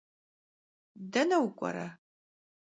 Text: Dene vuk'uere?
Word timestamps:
Dene 1.11 1.37
vuk'uere? 1.43 1.87